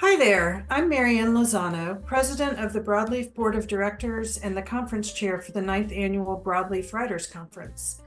[0.00, 5.12] Hi there, I'm Marianne Lozano, President of the Broadleaf Board of Directors and the Conference
[5.12, 8.00] Chair for the ninth Annual Broadleaf Writers Conference.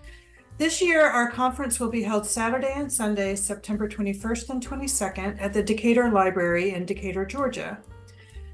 [0.58, 5.54] This year, our conference will be held Saturday and Sunday, September 21st and 22nd at
[5.54, 7.78] the Decatur Library in Decatur, Georgia.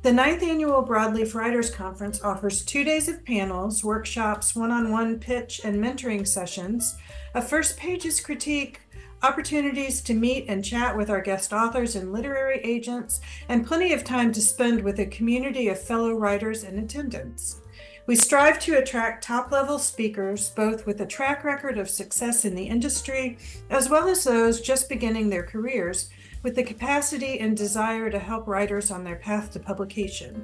[0.01, 5.17] The ninth annual Broadleaf Writers Conference offers two days of panels, workshops, one on one
[5.17, 6.97] pitch and mentoring sessions,
[7.35, 8.81] a first pages critique,
[9.21, 14.04] opportunities to meet and chat with our guest authors and literary agents, and plenty of
[14.04, 17.61] time to spend with a community of fellow writers in attendance.
[18.05, 22.55] We strive to attract top level speakers, both with a track record of success in
[22.55, 23.37] the industry,
[23.69, 26.09] as well as those just beginning their careers,
[26.42, 30.43] with the capacity and desire to help writers on their path to publication.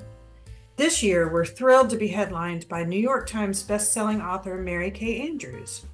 [0.76, 5.22] This year, we're thrilled to be headlined by New York Times bestselling author Mary Kay
[5.28, 5.86] Andrews.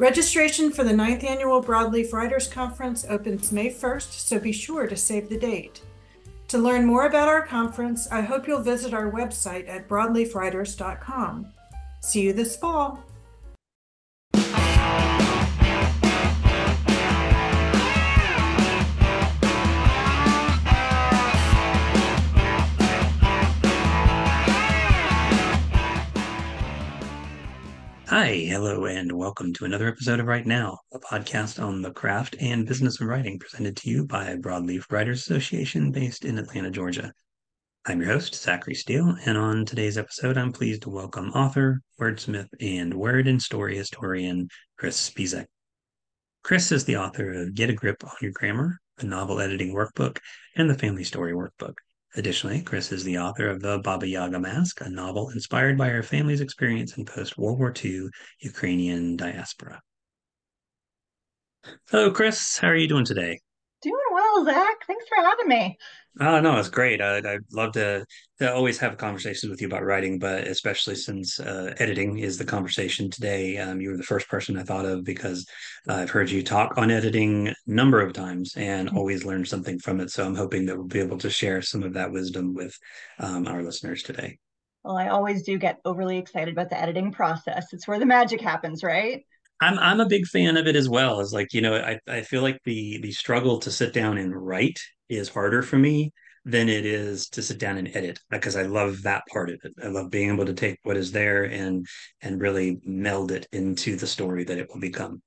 [0.00, 4.96] Registration for the 9th Annual Broadleaf Writers Conference opens May 1st, so be sure to
[4.96, 5.82] save the date.
[6.48, 11.52] To learn more about our conference, I hope you'll visit our website at broadleafwriters.com.
[12.00, 13.04] See you this fall.
[28.30, 32.36] Hi, hello, and welcome to another episode of Write Now, a podcast on the craft
[32.38, 37.12] and business of writing presented to you by Broadleaf Writers Association based in Atlanta, Georgia.
[37.88, 42.46] I'm your host, Zachary Steele, and on today's episode, I'm pleased to welcome author, wordsmith,
[42.60, 45.46] and word and story historian Kris Spisak.
[46.44, 50.18] Kris is the author of Get a Grip on Your Grammar, a novel editing workbook,
[50.54, 51.74] and the Family Story Workbook.
[52.16, 56.02] Additionally, Kris is the author of The Baba Yaga Mask, a novel inspired by her
[56.02, 58.08] family's experience in post World War II
[58.40, 59.80] Ukrainian diaspora.
[61.90, 62.58] Hello, Kris.
[62.58, 63.38] How are you doing today?
[63.82, 64.86] Doing well, Zach.
[64.86, 65.78] Thanks for having me.
[66.18, 67.00] Oh, no, it's great.
[67.00, 68.04] I, I'd love to,
[68.40, 72.44] to always have conversations with you about writing, but especially since uh, editing is the
[72.44, 73.58] conversation today.
[73.58, 75.46] Um, you were the first person I thought of because
[75.88, 78.96] I've heard you talk on editing a number of times and mm-hmm.
[78.98, 80.10] always learned something from it.
[80.10, 82.76] So I'm hoping that we'll be able to share some of that wisdom with
[83.20, 84.38] um, our listeners today.
[84.82, 87.72] Well, I always do get overly excited about the editing process.
[87.72, 89.24] It's where the magic happens, right?
[89.60, 91.20] I'm I'm a big fan of it as well.
[91.20, 94.34] As like you know, I I feel like the the struggle to sit down and
[94.34, 96.12] write is harder for me
[96.44, 99.72] than it is to sit down and edit because I love that part of it.
[99.82, 101.86] I love being able to take what is there and
[102.22, 105.22] and really meld it into the story that it will become.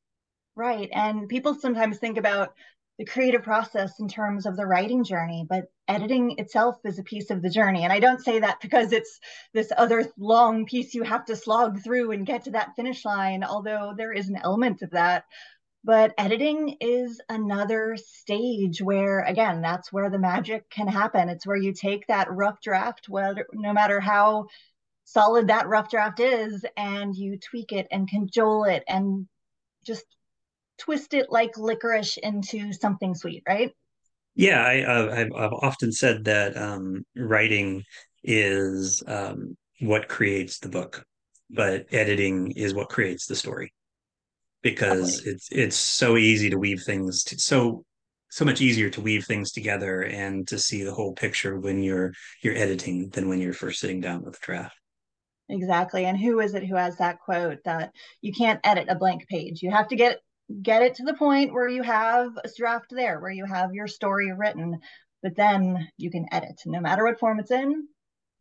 [0.56, 0.90] Right.
[0.92, 2.54] And people sometimes think about
[3.00, 7.31] the creative process in terms of the writing journey, but editing itself is a piece
[7.31, 7.84] of the journey.
[7.84, 9.20] And I don't say that because it's
[9.54, 13.44] this other long piece you have to slog through and get to that finish line,
[13.44, 15.26] although there is an element of that.
[15.84, 21.30] But editing is another stage where, again, that's where the magic can happen.
[21.30, 24.48] It's where you take that rough draft, whether no matter how
[25.04, 29.28] solid that rough draft is, and you tweak it and cajole it and
[29.86, 30.06] just
[30.84, 33.72] twist it like licorice into something sweet, right?
[34.36, 37.84] Yeah, I, have I've often said that um, writing
[38.24, 41.06] is um, what creates the book,
[41.50, 43.72] but editing is what creates the story
[44.64, 45.32] because Definitely.
[45.32, 47.84] it's it's so easy to weave things to, so
[48.30, 52.14] so much easier to weave things together and to see the whole picture when you're
[52.42, 54.76] you're editing than when you're first sitting down with a draft
[55.50, 57.92] exactly and who is it who has that quote that
[58.22, 60.20] you can't edit a blank page you have to get
[60.62, 63.88] get it to the point where you have a draft there where you have your
[63.88, 64.80] story written
[65.22, 67.88] but then you can edit no matter what form it's in you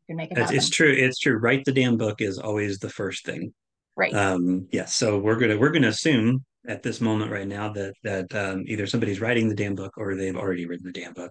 [0.07, 2.89] can make it it's, it's true it's true write the damn book is always the
[2.91, 3.53] first thing
[3.97, 4.15] Right.
[4.15, 4.87] Um, yeah.
[4.87, 8.87] So we're gonna we're gonna assume at this moment right now that that um, either
[8.87, 11.31] somebody's writing the damn book or they've already written the damn book,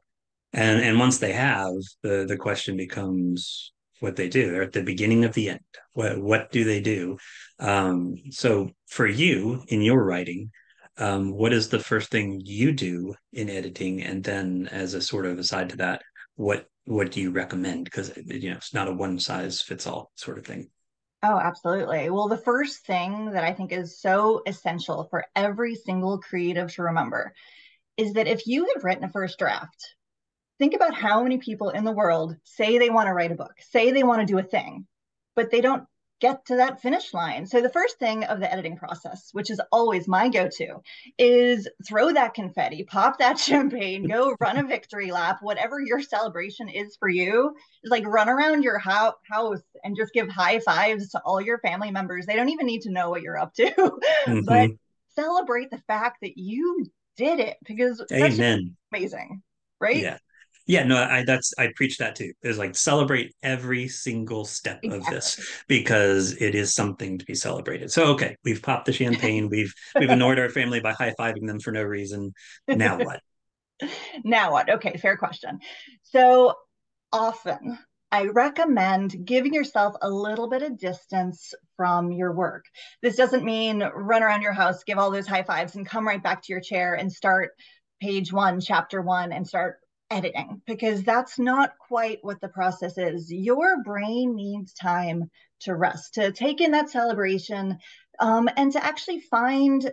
[0.53, 4.51] and and once they have, the the question becomes what they do.
[4.51, 5.61] They're at the beginning of the end.
[5.93, 7.17] What what do they do?
[7.59, 10.51] Um, so for you in your writing,
[11.01, 15.25] um, what is the first thing you do in editing, and then as a sort
[15.25, 16.03] of aside to that,
[16.35, 17.85] what what do you recommend?
[17.85, 20.69] Because you know it's not a one size fits all sort of thing.
[21.23, 22.09] Oh, absolutely.
[22.09, 26.83] Well, the first thing that I think is so essential for every single creative to
[26.83, 27.33] remember
[27.97, 29.95] is that if you have written a first draft,
[30.59, 33.53] think about how many people in the world say they want to write a book,
[33.71, 34.87] say they want to do a thing,
[35.35, 35.83] but they don't
[36.21, 37.45] get to that finish line.
[37.47, 40.75] So the first thing of the editing process, which is always my go-to,
[41.17, 46.69] is throw that confetti, pop that champagne, go run a victory lap, whatever your celebration
[46.69, 47.55] is for you.
[47.83, 51.57] Just like run around your ho- house and just give high fives to all your
[51.59, 52.25] family members.
[52.25, 54.41] They don't even need to know what you're up to, mm-hmm.
[54.41, 54.69] but
[55.15, 56.85] celebrate the fact that you
[57.17, 58.75] did it because Amen.
[58.93, 59.41] amazing,
[59.79, 59.97] right?
[59.97, 60.17] Yeah
[60.71, 62.31] Yeah, no, I that's I preach that too.
[62.43, 64.97] Is like celebrate every single step exactly.
[64.99, 67.91] of this because it is something to be celebrated.
[67.91, 71.59] So okay, we've popped the champagne, we've we've annoyed our family by high fiving them
[71.59, 72.33] for no reason.
[72.69, 73.19] Now what?
[74.23, 74.69] now what?
[74.69, 75.59] Okay, fair question.
[76.03, 76.53] So
[77.11, 77.77] often
[78.09, 82.63] I recommend giving yourself a little bit of distance from your work.
[83.01, 86.23] This doesn't mean run around your house, give all those high fives, and come right
[86.23, 87.51] back to your chair and start
[88.01, 89.80] page one, chapter one, and start
[90.11, 93.31] editing, because that's not quite what the process is.
[93.31, 95.31] Your brain needs time
[95.61, 97.77] to rest, to take in that celebration,
[98.19, 99.89] um, and to actually find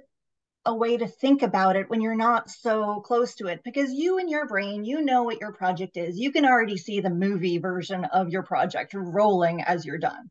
[0.66, 4.18] a way to think about it when you're not so close to it because you
[4.18, 7.56] and your brain you know what your project is you can already see the movie
[7.56, 10.28] version of your project rolling as you're done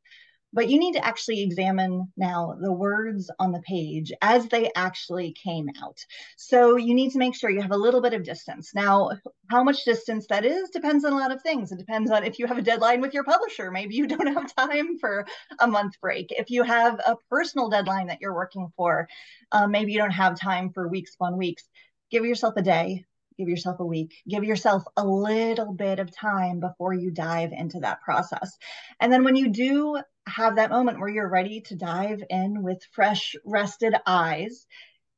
[0.54, 5.34] but you need to actually examine now the words on the page as they actually
[5.44, 5.98] came out.
[6.38, 8.72] So you need to make sure you have a little bit of distance.
[8.74, 9.12] Now,
[9.50, 11.72] how much distance that is depends on a lot of things.
[11.72, 13.72] It depends on if you have a deadline with your publisher.
[13.72, 15.26] Maybe you don't have time for
[15.60, 16.28] a month break.
[16.30, 19.08] If you have a personal deadline that you're working for,
[19.52, 21.64] uh, maybe you don't have time for weeks upon weeks.
[22.10, 23.04] Give yourself a day,
[23.38, 27.80] give yourself a week, give yourself a little bit of time before you dive into
[27.80, 28.58] that process.
[29.00, 32.84] And then when you do have that moment where you're ready to dive in with
[32.92, 34.66] fresh, rested eyes,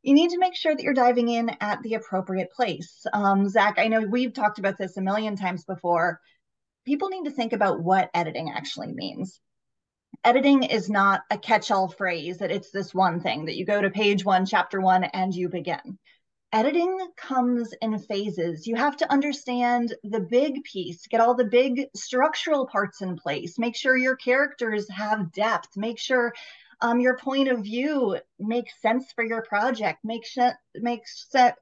[0.04, 3.06] you need to make sure that you're diving in at the appropriate place.
[3.14, 6.20] Um, Zach, I know we've talked about this a million times before.
[6.86, 9.40] People need to think about what editing actually means.
[10.24, 13.82] Editing is not a catch all phrase that it's this one thing that you go
[13.82, 15.98] to page one, chapter one, and you begin
[16.52, 18.66] editing comes in phases.
[18.68, 23.60] You have to understand the big piece, get all the big structural parts in place,
[23.60, 26.34] make sure your characters have depth, make sure
[26.82, 31.04] um, your point of view makes sense for your project, make, sh- make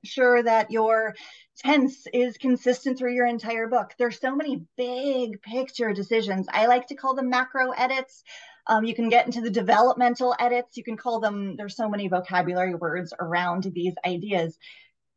[0.03, 1.15] sure that your
[1.57, 3.93] tense is consistent through your entire book.
[3.97, 6.47] There's so many big picture decisions.
[6.51, 8.23] I like to call them macro edits.
[8.67, 10.77] Um, you can get into the developmental edits.
[10.77, 14.57] You can call them, there's so many vocabulary words around these ideas.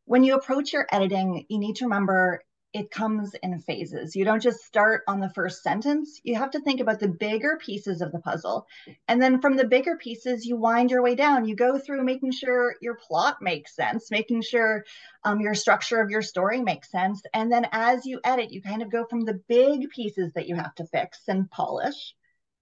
[0.05, 2.43] When you approach your editing, you need to remember
[2.73, 4.15] it comes in phases.
[4.15, 6.21] You don't just start on the first sentence.
[6.23, 8.67] You have to think about the bigger pieces of the puzzle.
[9.09, 11.47] And then from the bigger pieces, you wind your way down.
[11.47, 14.85] You go through making sure your plot makes sense, making sure
[15.25, 17.23] um, your structure of your story makes sense.
[17.35, 20.55] And then as you edit, you kind of go from the big pieces that you
[20.55, 22.15] have to fix and polish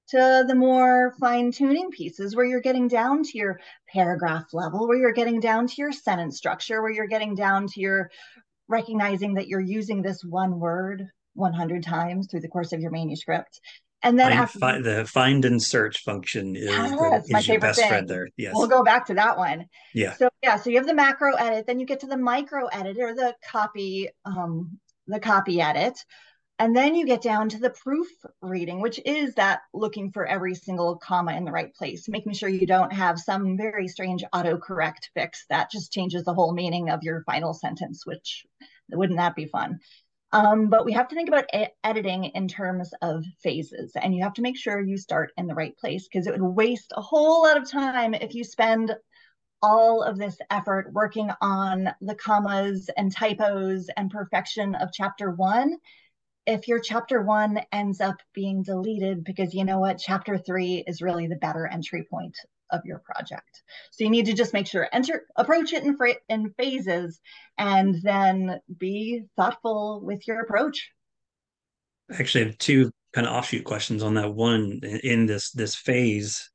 [0.09, 3.61] to the more fine tuning pieces where you're getting down to your
[3.93, 7.81] paragraph level, where you're getting down to your sentence structure, where you're getting down to
[7.81, 8.11] your
[8.69, 13.61] recognizing that you're using this one word 100 times through the course of your manuscript.
[14.03, 16.91] And then find, after find, the find and search function is, yes,
[17.27, 17.89] the, is your best thing.
[17.89, 18.29] friend there.
[18.37, 18.53] Yes.
[18.55, 19.67] We'll go back to that one.
[19.93, 20.15] Yeah.
[20.15, 22.99] So yeah, so you have the macro edit, then you get to the micro edit
[23.01, 24.79] or the copy, um,
[25.09, 25.99] the copy edit,
[26.59, 28.09] and then you get down to the proof
[28.43, 32.49] reading, which is that looking for every single comma in the right place, making sure
[32.49, 37.03] you don't have some very strange autocorrect fix that just changes the whole meaning of
[37.03, 38.45] your final sentence, which
[38.91, 39.79] wouldn't that be fun?
[40.33, 44.23] Um, but we have to think about e editing in terms of phases, and you
[44.25, 47.01] have to make sure you start in the right place because it would waste a
[47.01, 48.95] whole lot of time if you spend
[49.63, 55.77] all of this effort working on the commas and typos and perfection of chapter one
[56.49, 59.99] if your chapter one ends up being deleted because you know what?
[59.99, 62.37] Chapter three is really the better entry point
[62.71, 63.63] of your project.
[63.91, 65.97] So you need to just make sure enter approach it in,
[66.31, 67.21] in phases
[67.59, 70.91] and then be thoughtful with your approach.
[72.11, 74.35] Actually I have two kind of offshoot questions on that.
[74.35, 76.51] One in this this phase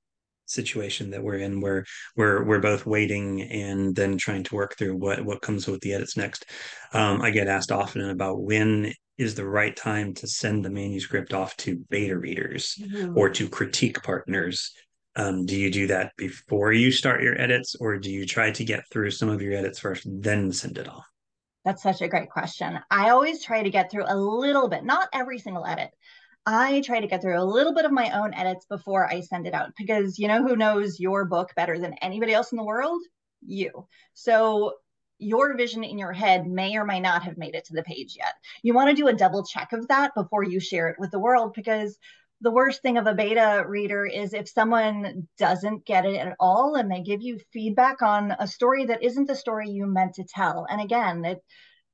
[0.46, 1.86] situation that we're in where
[2.16, 5.94] we're we're both waiting and then trying to work through what what comes with the
[5.94, 6.46] edits next.
[6.94, 11.34] Um, i get asked often about when is the right time to send the manuscript
[11.34, 13.18] off to beta readers mm-hmm.
[13.18, 14.72] or to critique partners.
[15.16, 18.66] Um, do you do that before you start your edits or do you try to
[18.66, 21.06] get through some of your edits first then send it off?
[21.64, 22.80] That's such a great question.
[22.90, 25.92] I always try to get through a little bit not every single edit
[26.46, 29.48] I try to get through a little bit of my own edits before I send
[29.48, 32.64] it out because you know who knows your book better than anybody else in the
[32.64, 33.02] world?
[33.42, 33.88] You.
[34.14, 34.74] So
[35.20, 38.16] your vision in your head may or may not have made it to the page
[38.18, 38.34] yet.
[38.62, 41.20] You want to do a double check of that before you share it with the
[41.20, 41.98] world because
[42.42, 46.76] the worst thing of a beta reader is if someone doesn't get it at all
[46.76, 50.26] and they give you feedback on a story that isn't the story you meant to
[50.26, 50.68] tell.
[50.70, 51.42] And again, it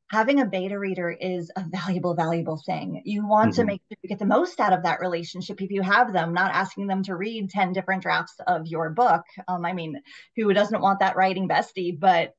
[0.09, 3.01] having a beta reader is a valuable, valuable thing.
[3.05, 3.61] You want mm-hmm.
[3.61, 6.33] to make sure you get the most out of that relationship if you have them,
[6.33, 9.23] not asking them to read 10 different drafts of your book.
[9.47, 10.01] Um, I mean,
[10.35, 11.97] who doesn't want that writing bestie?
[11.97, 12.33] But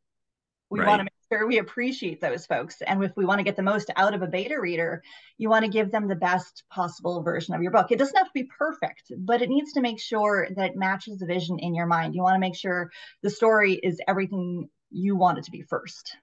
[0.69, 0.89] we right.
[0.89, 2.83] want to make sure we appreciate those folks.
[2.85, 5.03] And if we want to get the most out of a beta reader,
[5.39, 7.91] you want to give them the best possible version of your book.
[7.91, 11.19] It doesn't have to be perfect, but it needs to make sure that it matches
[11.19, 12.15] the vision in your mind.
[12.17, 12.91] You want to make sure
[13.23, 16.17] the story is everything you want it to be first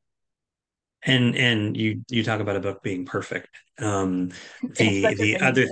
[1.04, 3.50] and and you you talk about a book being perfect.
[3.80, 4.30] Um
[4.62, 5.68] the the other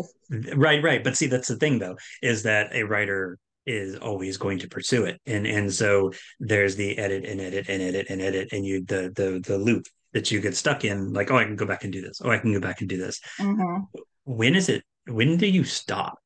[0.55, 1.03] right right.
[1.03, 5.05] But see that's the thing though is that a writer is always going to pursue
[5.05, 5.19] it.
[5.25, 9.11] And and so there's the edit and edit and edit and edit and you the
[9.15, 11.91] the the loop that you get stuck in like oh i can go back and
[11.91, 12.21] do this.
[12.23, 13.19] Oh i can go back and do this.
[13.39, 13.83] Mm-hmm.
[14.23, 16.19] when is it when do you stop?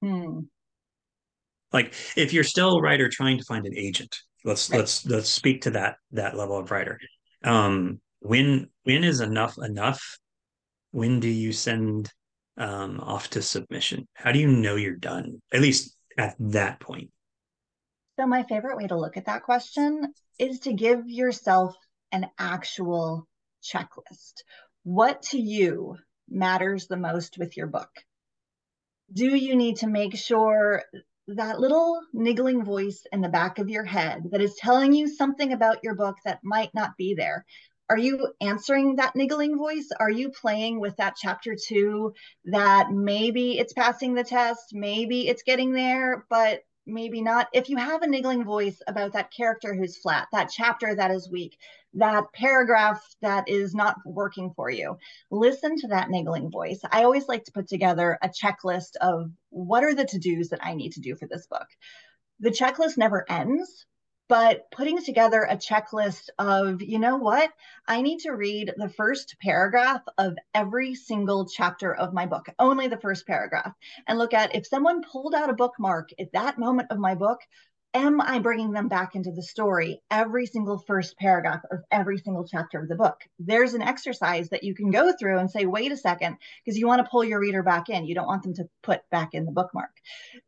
[0.00, 0.42] Hmm.
[1.72, 4.78] like if you're still a writer trying to find an agent let's right.
[4.78, 7.00] let's let's speak to that that level of writer
[7.44, 10.18] um when when is enough enough?
[10.90, 12.12] When do you send
[12.56, 14.08] um off to submission?
[14.14, 17.10] How do you know you're done at least at that point?
[18.18, 21.76] So my favorite way to look at that question is to give yourself
[22.10, 23.28] an actual
[23.62, 24.42] checklist.
[24.82, 25.96] What to you
[26.28, 27.90] matters the most with your book?
[29.12, 30.82] Do you need to make sure
[31.28, 35.52] that little niggling voice in the back of your head that is telling you something
[35.52, 37.44] about your book that might not be there.
[37.90, 39.88] Are you answering that niggling voice?
[39.98, 42.12] Are you playing with that chapter two
[42.46, 47.48] that maybe it's passing the test, maybe it's getting there, but maybe not.
[47.52, 51.30] If you have a niggling voice about that character who's flat, that chapter that is
[51.30, 51.56] weak,
[51.94, 54.98] that paragraph that is not working for you.
[55.30, 56.80] Listen to that niggling voice.
[56.90, 60.64] I always like to put together a checklist of what are the to dos that
[60.64, 61.66] I need to do for this book.
[62.40, 63.86] The checklist never ends,
[64.28, 67.50] but putting together a checklist of, you know what,
[67.86, 72.88] I need to read the first paragraph of every single chapter of my book, only
[72.88, 73.72] the first paragraph,
[74.06, 77.40] and look at if someone pulled out a bookmark at that moment of my book,
[77.94, 82.46] am I bringing them back into the story every single first paragraph of every single
[82.46, 83.20] chapter of the book?
[83.38, 86.86] There's an exercise that you can go through and say, wait a second, because you
[86.86, 88.06] want to pull your reader back in.
[88.06, 89.90] You don't want them to put back in the bookmark.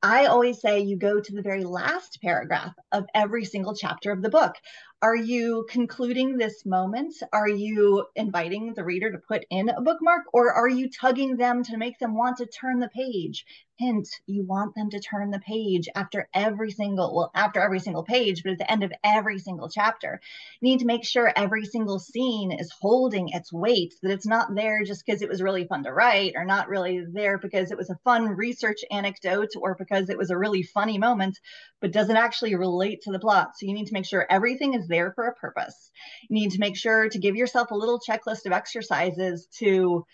[0.02, 4.22] I always say you go to the very last paragraph of every single chapter of
[4.22, 4.54] the book.
[5.02, 7.14] Are you concluding this moment?
[7.32, 11.62] Are you inviting the reader to put in a bookmark or are you tugging them
[11.64, 13.46] to make them want to turn the page?
[13.78, 18.02] Hint, you want them to turn the page after every single, well, after every single
[18.02, 20.20] page, but at the end of every single chapter.
[20.60, 24.54] You need to make sure every single scene is holding its weight, that it's not
[24.54, 27.78] there just because it was really fun to write or not really there because it
[27.78, 31.40] was a fun research anecdote or because it was a really funny moment,
[31.80, 33.52] but doesn't actually relate to the plot.
[33.56, 35.90] So you need to make sure everything is there for a purpose.
[36.28, 40.04] You need to make sure to give yourself a little checklist of exercises to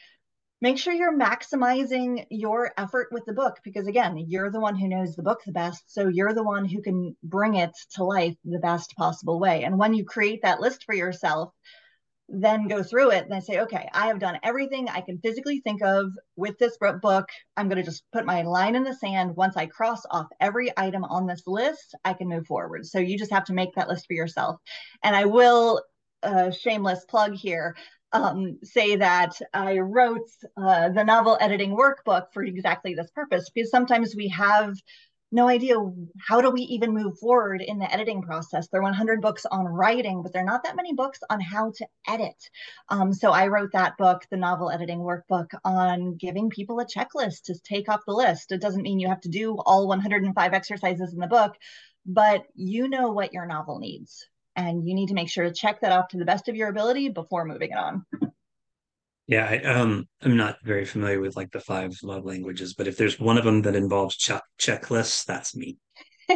[0.61, 4.89] make sure you're maximizing your effort with the book because again you're the one who
[4.89, 8.35] knows the book the best so you're the one who can bring it to life
[8.45, 11.53] the best possible way and when you create that list for yourself
[12.29, 15.83] then go through it and say okay i have done everything i can physically think
[15.83, 17.29] of with this book.
[17.57, 19.37] I'm going to just put my line in the sand.
[19.37, 22.87] Once i cross off every item on this list i can move forward.
[22.87, 24.57] So you just have to make that list for yourself.
[25.03, 25.83] And i will
[26.23, 27.77] uh, shameless plug here
[28.13, 33.71] um, say that I wrote uh, the novel editing workbook for exactly this purpose because
[33.71, 34.75] sometimes we have
[35.33, 35.75] no idea
[36.19, 38.69] how do we even move forward in the editing process.
[38.69, 41.73] There are 100 books on writing but there are not that many books on how
[41.77, 42.37] to edit.
[42.89, 47.45] Um, so i wrote that book the novel editing workbook on giving people a checklist
[47.45, 48.53] to take off the list.
[48.53, 51.57] It doesn't mean you have to do all 105 exercises in the book
[52.07, 55.81] but you know what your novel needs and you need to make sure to check
[55.81, 58.07] that off to the best of your ability before moving it on.
[59.27, 62.97] Yeah, I, um, I'm not very familiar with like the five love languages, but if
[62.97, 65.79] there's one of them that involves ch- checklists, that's me.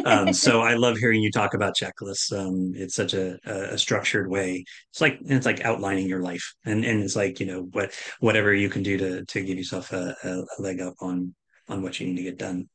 [0.05, 2.37] um, so I love hearing you talk about checklists.
[2.37, 4.65] Um, it's such a, a, structured way.
[4.91, 8.53] It's like it's like outlining your life, and and it's like you know what whatever
[8.53, 11.33] you can do to to give yourself a, a leg up on
[11.69, 12.67] on what you need to get done.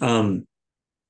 [0.00, 0.46] Um,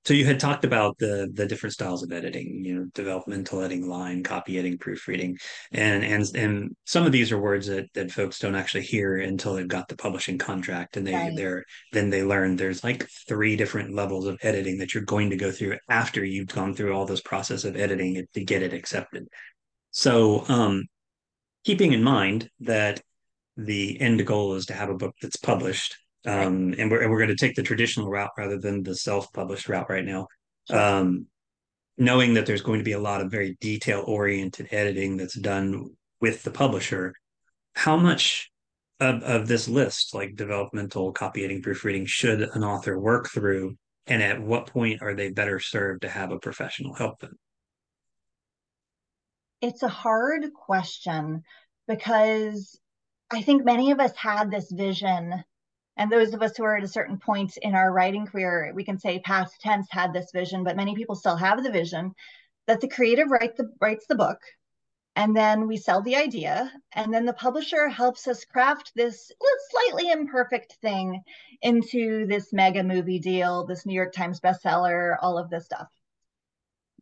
[0.04, 3.88] so you had talked about the the different styles of editing, you know, developmental editing,
[3.88, 5.38] line, copy editing, proofreading,
[5.73, 9.54] and and and some of these are words that that folks don't actually hear until
[9.54, 11.37] they've got the publishing contract, and they right.
[11.37, 15.37] they're then they learn there's like three different levels of editing that you're going to
[15.37, 18.75] go through after you've gone through all this process of editing it to get it
[18.75, 19.26] accepted.
[19.90, 20.84] So, um,
[21.64, 23.00] keeping in mind that
[23.56, 25.96] the end goal is to have a book that's published
[26.26, 29.69] um, and we're and we're going to take the traditional route rather than the self-published
[29.69, 30.26] route right now.
[30.71, 31.26] Um,
[31.97, 35.90] knowing that there's going to be a lot of very detail-oriented editing that's done
[36.21, 37.14] with the publisher,
[37.75, 38.50] how much
[38.99, 43.76] of, of this list, like developmental copy editing, proofreading, should an author work through,
[44.07, 47.38] and at what point are they better served to have a professional help them?
[49.64, 51.43] it's a hard question
[51.88, 52.78] because
[53.31, 55.43] I think many of us had this vision
[55.96, 58.84] and those of us who are at a certain point in our writing career, we
[58.84, 62.12] can say past tense had this vision, but many people still have the vision
[62.66, 64.38] that the creative write the, writes the book,
[65.16, 69.30] and then we sell the idea, and then the publisher helps us craft this
[69.70, 71.22] slightly imperfect thing
[71.62, 75.88] into this mega movie deal, this New York Times bestseller, all of this stuff.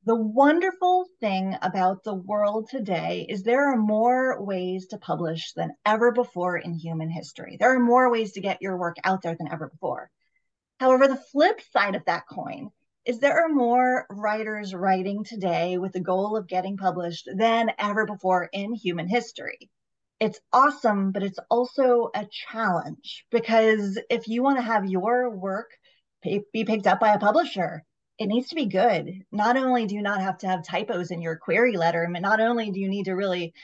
[0.04, 5.76] The wonderful thing about the world today is there are more ways to publish than
[5.86, 7.56] ever before in human history.
[7.56, 10.10] There are more ways to get your work out there than ever before.
[10.80, 12.72] However, the flip side of that coin
[13.04, 18.04] is there are more writers writing today with the goal of getting published than ever
[18.04, 19.70] before in human history.
[20.18, 25.70] It's awesome, but it's also a challenge because if you want to have your work
[26.24, 27.84] be picked up by a publisher,
[28.18, 29.24] it needs to be good.
[29.32, 32.40] Not only do you not have to have typos in your query letter, but not
[32.40, 33.54] only do you need to really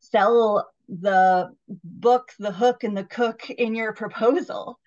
[0.00, 4.78] sell the book, the hook, and the cook in your proposal,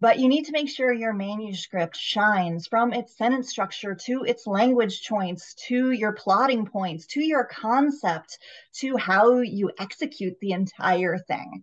[0.00, 4.48] but you need to make sure your manuscript shines from its sentence structure to its
[4.48, 8.38] language choice to your plotting points to your concept
[8.72, 11.62] to how you execute the entire thing.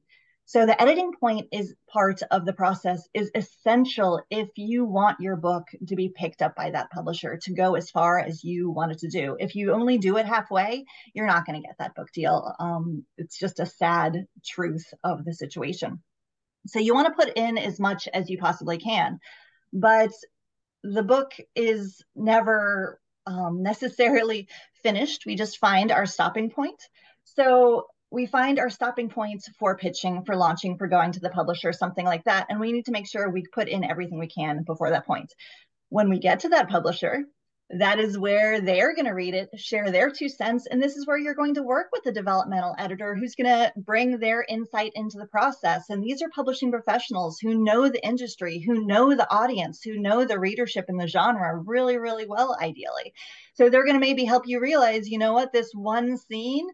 [0.50, 5.36] So the editing point is part of the process is essential if you want your
[5.36, 8.92] book to be picked up by that publisher to go as far as you want
[8.92, 9.38] it to do.
[9.40, 12.52] If you only do it halfway, you're not going to get that book deal.
[12.60, 16.02] Um, it's just a sad truth of the situation.
[16.66, 19.20] So you want to put in as much as you possibly can,
[19.72, 20.10] but
[20.82, 24.48] the book is never um, necessarily
[24.82, 25.28] finished.
[25.28, 26.82] We just find our stopping point.
[27.24, 31.72] So we find our stopping points for pitching, for launching, for going to the publisher,
[31.72, 32.48] something like that.
[32.50, 35.32] And we need to make sure we put in everything we can before that point.
[35.90, 37.24] When we get to that publisher,
[37.72, 40.66] that is where they're going to read it, share their two cents.
[40.66, 43.72] And this is where you're going to work with the developmental editor who's going to
[43.78, 45.86] bring their insight into the process.
[45.90, 50.26] And these are publishing professionals who know the industry, who know the audience, who know
[50.26, 53.14] the readership and the genre really, really well, ideally.
[53.54, 56.68] So they're going to maybe help you realize, you know what, this one scene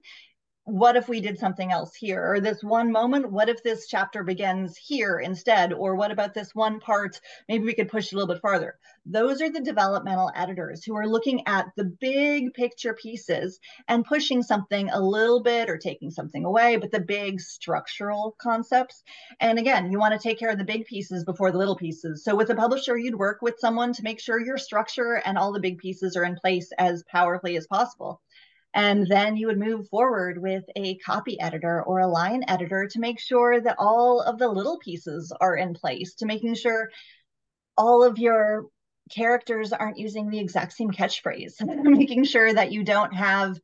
[0.65, 2.33] what if we did something else here?
[2.33, 5.71] Or this one moment what if this chapter begins here instead?
[5.71, 7.21] Or what about this one part?
[7.47, 8.75] Maybe we could push a little bit farther.
[9.05, 14.41] Those are the developmental editors who are looking at the big picture pieces and pushing
[14.41, 19.03] something a little bit or taking something away but the big structural concepts.
[19.39, 22.23] And again you want to take care of the big pieces before the little pieces.
[22.23, 25.53] So with a publisher you'd work with someone to make sure your structure and all
[25.53, 28.19] the big pieces are in place as powerfully as possible
[28.75, 32.99] and then you would move forward with a copy editor or a line editor to
[32.99, 36.91] make sure that all of the little pieces are in place, to making sure
[37.77, 38.65] all of your
[39.09, 43.57] characters aren't using the exact same catchphrase, making sure that you don't have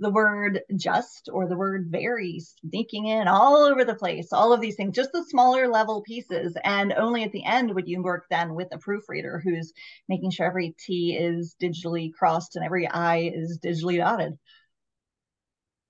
[0.00, 4.60] the word just or the word very sneaking in all over the place, all of
[4.60, 6.56] these things, just the smaller level pieces.
[6.62, 9.72] And only at the end would you work then with a proofreader who's
[10.08, 14.38] making sure every T is digitally crossed and every I is digitally dotted.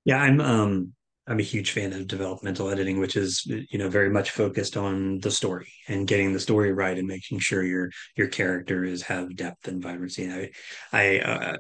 [0.09, 0.95] Yeah, I'm um
[1.27, 5.19] I'm a huge fan of developmental editing, which is you know very much focused on
[5.19, 9.69] the story and getting the story right and making sure your your characters have depth
[9.69, 10.25] and vibrancy.
[10.25, 10.51] And I
[10.93, 11.57] I uh,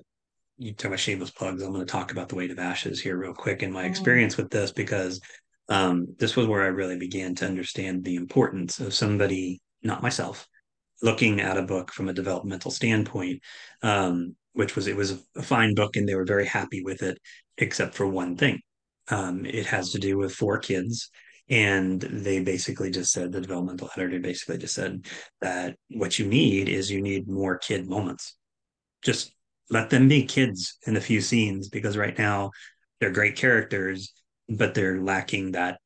[0.56, 1.62] you talk about shameless plugs.
[1.62, 3.90] I'm going to talk about the weight of ashes here real quick and my mm.
[3.90, 5.20] experience with this because
[5.68, 10.48] um, this was where I really began to understand the importance of somebody, not myself,
[11.02, 13.42] looking at a book from a developmental standpoint
[13.82, 17.16] um, which was it was a fine book and they were very happy with it,
[17.58, 18.58] except for one thing.
[19.06, 21.10] Um, it has to do with four kids.
[21.48, 25.06] And they basically just said, the developmental editor basically just said
[25.40, 28.36] that what you need is you need more kid moments.
[29.02, 29.32] Just
[29.70, 32.50] let them be kids in a few scenes because right now
[32.98, 34.12] they're great characters,
[34.48, 35.78] but they're lacking that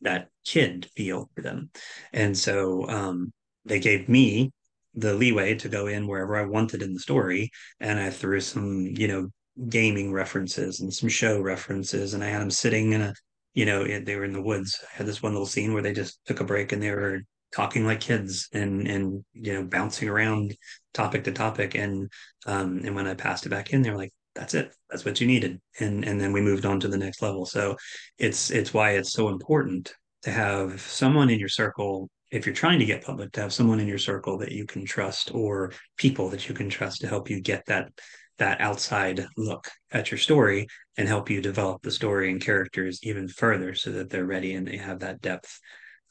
[0.00, 1.70] that kid feel for them.
[2.12, 3.32] And so um,
[3.64, 4.50] they gave me
[4.94, 7.50] the leeway to go in wherever I wanted in the story.
[7.80, 9.28] And I threw some, you know,
[9.68, 12.14] gaming references and some show references.
[12.14, 13.14] And I had them sitting in a,
[13.54, 14.78] you know, they were in the woods.
[14.82, 17.22] I had this one little scene where they just took a break and they were
[17.52, 20.56] talking like kids and and you know bouncing around
[20.92, 22.10] topic to topic and
[22.46, 25.20] um and when I passed it back in they were like that's it that's what
[25.20, 27.76] you needed and and then we moved on to the next level so
[28.18, 32.78] it's it's why it's so important to have someone in your circle if you're trying
[32.78, 36.28] to get public to have someone in your circle that you can trust or people
[36.30, 37.90] that you can trust to help you get that
[38.38, 43.26] that outside look at your story and help you develop the story and characters even
[43.26, 45.58] further so that they're ready and they have that depth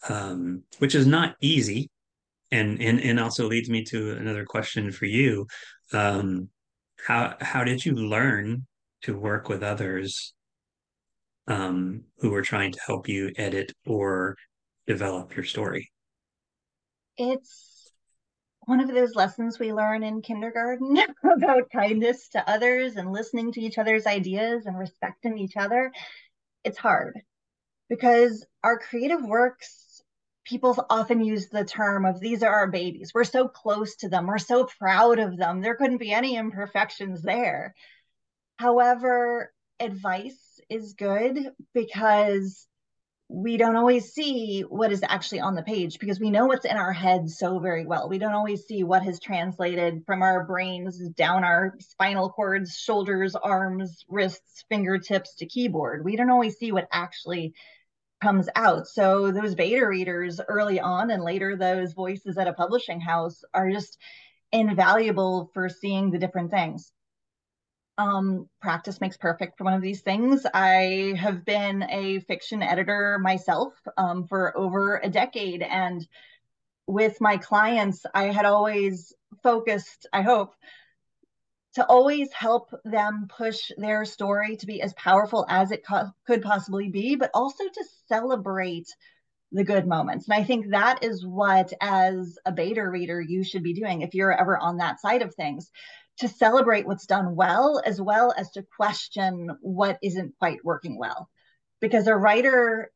[0.10, 1.90] um, which is not easy
[2.52, 5.46] and and and also leads me to another question for you
[5.94, 6.50] um,
[7.06, 8.66] how how did you learn
[9.02, 10.34] to work with others
[11.48, 14.36] um, who were trying to help you edit or
[14.86, 15.92] develop your story?
[17.18, 17.92] It's
[18.66, 23.62] one of those lessons we learn in kindergarten about kindness to others and listening to
[23.62, 25.92] each other's ideas and respecting each other.
[26.64, 27.20] It's hard
[27.90, 30.02] because our creative works,
[30.46, 33.12] people often use the term of these are our babies.
[33.14, 34.28] We're so close to them.
[34.28, 35.62] We're so proud of them.
[35.62, 37.74] There couldn't be any imperfections there.
[38.58, 41.38] However, advice is good
[41.74, 42.67] because
[43.30, 46.78] we don't always see what is actually on the page because we know what's in
[46.78, 48.08] our heads so very well.
[48.08, 53.36] We don't always see what has translated from our brains down our spinal cords, shoulders,
[53.36, 56.06] arms, wrists, fingertips to keyboard.
[56.06, 57.54] We don't always see what actually
[58.22, 58.88] comes out.
[58.88, 63.70] So those beta readers early on and later those voices at a publishing house are
[63.70, 63.98] just
[64.54, 66.94] invaluable for seeing the different things
[67.98, 70.46] um, practice makes perfect for one of these things.
[70.54, 75.64] I have been a fiction editor myself um, for over a decade.
[75.64, 76.08] And
[76.86, 80.54] with my clients, I had always focused, I hope,
[81.76, 86.42] to always help them push their story to be as powerful as it co- could
[86.42, 88.88] possibly be, but also to celebrate
[89.52, 90.28] the good moments.
[90.28, 94.14] And I think that is what, as a beta reader, you should be doing if
[94.14, 95.72] you're ever on that side of things
[96.20, 101.30] to celebrate what's done well as well as to question what isn't quite working well.
[101.80, 102.92] Because a writer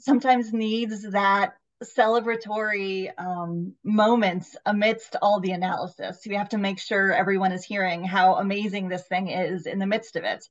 [0.00, 6.20] sometimes needs that celebratory um, moments amidst all the analysis.
[6.26, 9.86] We have to make sure everyone is hearing how amazing this thing is in the
[9.86, 10.44] midst of it.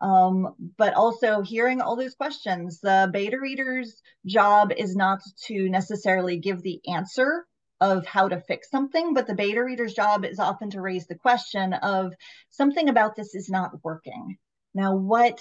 [0.00, 2.80] Um, but also hearing all those questions.
[2.80, 7.46] The beta reader's job is not to necessarily give the answer
[7.84, 11.14] of how to fix something, but the beta reader's job is often to raise the
[11.14, 12.14] question of
[12.48, 14.38] something about this is not working.
[14.74, 15.38] Now, what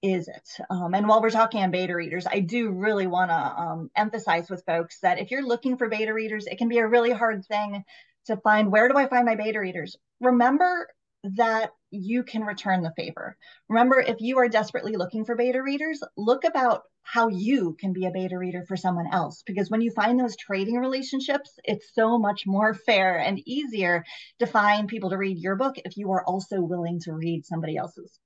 [0.00, 0.48] is it?
[0.70, 4.48] Um, and while we're talking on beta readers, I do really want to um, emphasize
[4.48, 7.44] with folks that if you're looking for beta readers, it can be a really hard
[7.46, 7.84] thing
[8.26, 9.96] to find where do I find my beta readers?
[10.20, 10.88] Remember
[11.24, 13.36] that you can return the favor.
[13.68, 18.06] Remember, if you are desperately looking for beta readers, look about how you can be
[18.06, 19.42] a beta reader for someone else.
[19.46, 24.04] Because when you find those trading relationships, it's so much more fair and easier
[24.38, 27.76] to find people to read your book if you are also willing to read somebody
[27.76, 28.18] else's.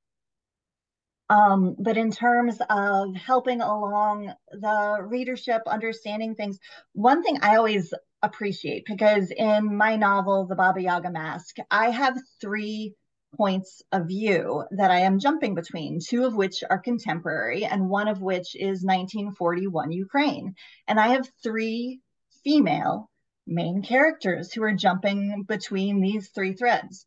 [1.29, 6.59] Um, but in terms of helping along the readership, understanding things,
[6.93, 12.17] one thing I always appreciate because in my novel, The Baba Yaga Mask, I have
[12.41, 12.95] three
[13.37, 18.09] points of view that I am jumping between, two of which are contemporary and one
[18.09, 20.55] of which is 1941 Ukraine.
[20.89, 22.01] And I have three
[22.45, 23.11] female
[23.47, 27.07] main characters who are jumping between these three threads.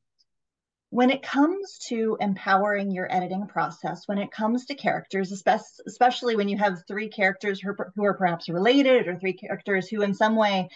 [0.91, 6.49] When it comes to empowering your editing process, when it comes to characters, especially when
[6.49, 10.69] you have three characters who are perhaps related or three characters who, in some way,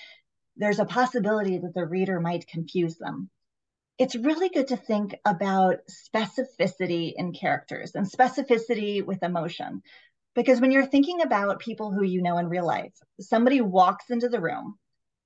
[0.56, 3.32] there's a possibility that the reader might confuse them
[3.99, 9.82] it's really good to think about specificity in characters and specificity with emotion.
[10.36, 14.30] Because when you're thinking about people who you know in real life, somebody walks into
[14.30, 14.80] the room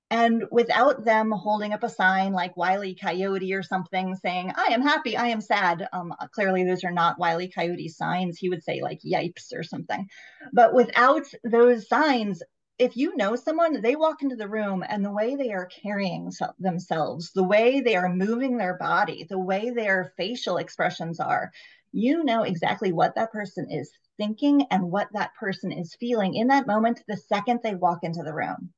[0.09, 4.81] and without them holding up a sign like Wiley Coyote or something saying, I am
[4.81, 5.87] happy, I am sad.
[5.91, 8.37] Um, clearly, those are not Wiley Coyote signs.
[8.37, 10.07] He would say, like, yipes or something.
[10.53, 12.41] But without those signs,
[12.79, 16.31] if you know someone, they walk into the room and the way they are carrying
[16.59, 21.51] themselves, the way they are moving their body, the way their facial expressions are,
[21.91, 26.47] you know exactly what that person is thinking and what that person is feeling in
[26.47, 28.71] that moment the second they walk into the room.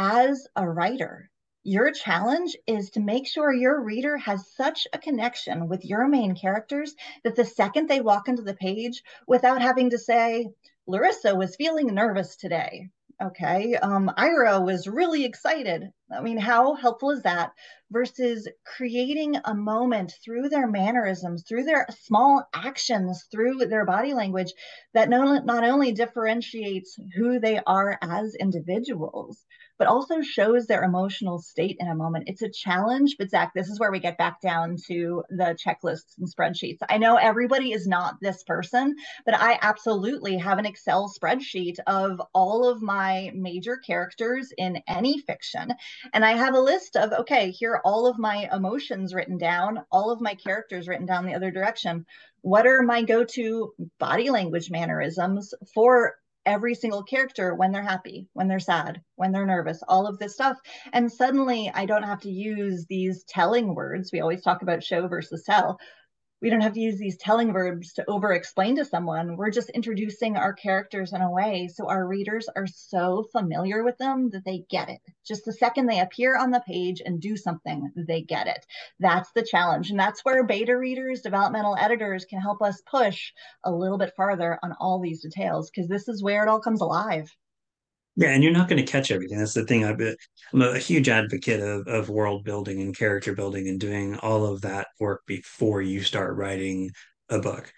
[0.00, 1.28] As a writer,
[1.64, 6.36] your challenge is to make sure your reader has such a connection with your main
[6.36, 10.52] characters that the second they walk into the page, without having to say,
[10.86, 13.74] Larissa was feeling nervous today, Okay.
[13.74, 15.90] Um, Ira was really excited.
[16.12, 17.50] I mean, how helpful is that
[17.90, 24.52] versus creating a moment through their mannerisms, through their small actions, through their body language
[24.94, 29.44] that not, not only differentiates who they are as individuals,
[29.78, 32.24] but also shows their emotional state in a moment.
[32.26, 36.18] It's a challenge, but Zach, this is where we get back down to the checklists
[36.18, 36.78] and spreadsheets.
[36.88, 42.20] I know everybody is not this person, but I absolutely have an Excel spreadsheet of
[42.34, 45.72] all of my major characters in any fiction.
[46.12, 49.84] And I have a list of, okay, here are all of my emotions written down,
[49.92, 52.04] all of my characters written down the other direction.
[52.40, 56.14] What are my go to body language mannerisms for
[56.48, 60.32] every single character when they're happy, when they're sad, when they're nervous, all of this
[60.34, 60.56] stuff.
[60.94, 64.10] And suddenly I don't have to use these telling words.
[64.10, 65.78] We always talk about show versus tell.
[66.40, 69.36] We don't have to use these telling verbs to over explain to someone.
[69.36, 73.98] We're just introducing our characters in a way so our readers are so familiar with
[73.98, 75.00] them that they get it.
[75.26, 78.64] Just the second they appear on the page and do something, they get it.
[79.00, 79.90] That's the challenge.
[79.90, 83.32] And that's where beta readers, developmental editors can help us push
[83.64, 86.80] a little bit farther on all these details because this is where it all comes
[86.80, 87.34] alive.
[88.18, 89.38] Yeah, and you're not going to catch everything.
[89.38, 89.84] That's the thing.
[89.84, 94.62] I'm a huge advocate of, of world building and character building and doing all of
[94.62, 96.90] that work before you start writing
[97.28, 97.72] a book,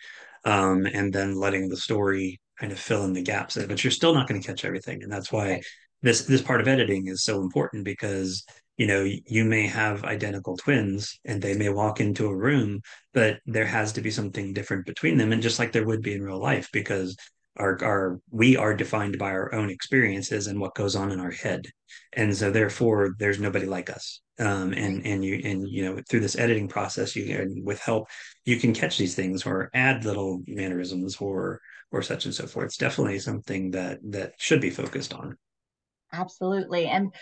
[0.47, 3.59] um, and then letting the story kind of fill in the gaps.
[3.59, 5.61] But you're still not going to catch everything, and that's why
[6.01, 8.43] this this part of editing is so important because
[8.79, 12.81] you know you may have identical twins and they may walk into a room,
[13.13, 16.15] but there has to be something different between them, and just like there would be
[16.15, 17.15] in real life, because
[17.61, 21.31] our our we are defined by our own experiences and what goes on in our
[21.31, 21.67] head.
[22.15, 24.21] And so therefore there's nobody like us.
[24.39, 28.09] Um, and and you and you know through this editing process you can with help
[28.47, 31.61] you can catch these things or add little mannerisms or
[31.93, 32.67] or such and so forth.
[32.67, 35.37] It's definitely something that that should be focused on.
[36.13, 36.87] Absolutely.
[36.87, 37.13] And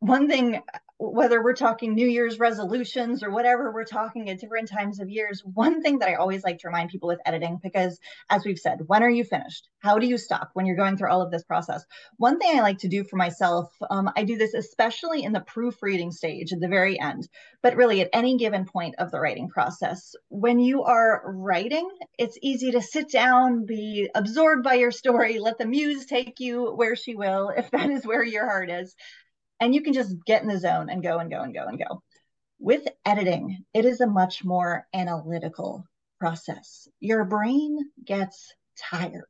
[0.00, 0.60] one thing
[1.00, 5.42] whether we're talking New Year's resolutions or whatever we're talking at different times of years,
[5.42, 8.80] one thing that I always like to remind people with editing, because as we've said,
[8.86, 9.70] when are you finished?
[9.78, 11.86] How do you stop when you're going through all of this process?
[12.18, 15.40] One thing I like to do for myself, um, I do this especially in the
[15.40, 17.26] proofreading stage at the very end,
[17.62, 20.14] but really at any given point of the writing process.
[20.28, 25.56] When you are writing, it's easy to sit down, be absorbed by your story, let
[25.56, 28.94] the muse take you where she will, if that is where your heart is
[29.60, 31.78] and you can just get in the zone and go and go and go and
[31.78, 32.02] go.
[32.58, 35.84] With editing, it is a much more analytical
[36.18, 36.88] process.
[37.00, 39.24] Your brain gets tired.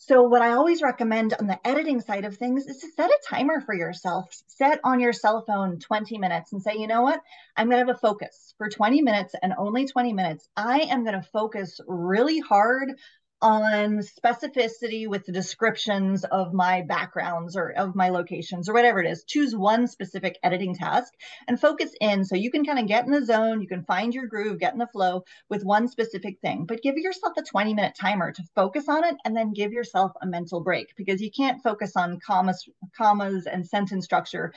[0.00, 3.18] So, what I always recommend on the editing side of things is to set a
[3.28, 4.28] timer for yourself.
[4.46, 7.20] Set on your cell phone 20 minutes and say, you know what?
[7.56, 10.48] I'm going to have a focus for 20 minutes and only 20 minutes.
[10.56, 12.92] I am going to focus really hard
[13.40, 19.10] on specificity with the descriptions of my backgrounds or of my locations or whatever it
[19.10, 19.24] is.
[19.24, 21.12] Choose one specific editing task
[21.46, 24.12] and focus in so you can kind of get in the zone, you can find
[24.12, 26.66] your groove, get in the flow with one specific thing.
[26.66, 30.12] But give yourself a 20 minute timer to focus on it and then give yourself
[30.20, 34.52] a mental break because you can't focus on commas, commas and sentence structure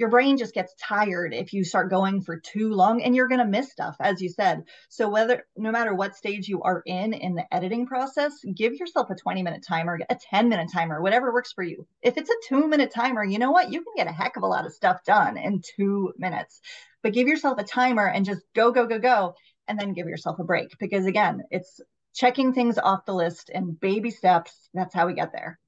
[0.00, 3.38] your brain just gets tired if you start going for too long and you're going
[3.40, 4.64] to miss stuff as you said.
[4.88, 9.10] So whether no matter what stage you are in in the editing process give yourself
[9.10, 11.86] a 20 minute timer a 10 minute timer whatever works for you.
[12.00, 13.70] If it's a 2 minute timer you know what?
[13.70, 16.62] You can get a heck of a lot of stuff done in 2 minutes.
[17.02, 19.34] But give yourself a timer and just go go go go
[19.68, 21.78] and then give yourself a break because again it's
[22.14, 24.70] checking things off the list and baby steps.
[24.72, 25.58] That's how we get there.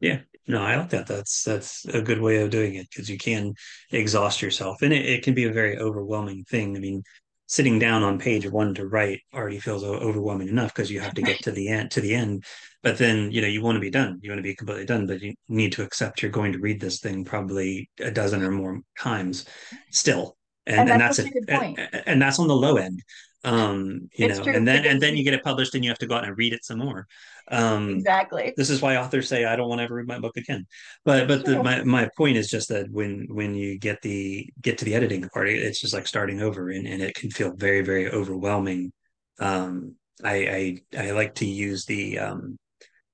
[0.00, 1.06] Yeah, no, I like that.
[1.06, 3.54] That's that's a good way of doing it because you can
[3.90, 6.76] exhaust yourself, and it, it can be a very overwhelming thing.
[6.76, 7.02] I mean,
[7.46, 11.22] sitting down on page one to write already feels overwhelming enough because you have to
[11.22, 12.44] get to the end to the end.
[12.82, 14.20] But then you know you want to be done.
[14.22, 16.80] You want to be completely done, but you need to accept you're going to read
[16.80, 19.46] this thing probably a dozen or more times
[19.90, 23.02] still, and, and that's, and that's a, and, and that's on the low end
[23.46, 24.54] um you it's know true.
[24.54, 26.36] and then and then you get it published and you have to go out and
[26.36, 27.06] read it some more.
[27.48, 28.52] Um exactly.
[28.56, 30.66] this is why authors say i don't want to ever read my book again.
[31.04, 34.78] But but the, my, my point is just that when when you get the get
[34.78, 37.82] to the editing part it's just like starting over and, and it can feel very
[37.82, 38.92] very overwhelming.
[39.38, 42.58] Um i i i like to use the um